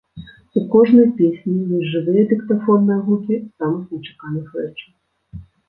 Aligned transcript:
У 0.61 0.61
кожнай 0.75 1.05
песні 1.19 1.57
ёсць 1.77 1.89
жывыя 1.97 2.23
дыктафонныя 2.33 2.99
гукі 3.13 3.39
самых 3.57 3.95
нечаканых 3.95 4.59
рэчаў. 4.59 4.91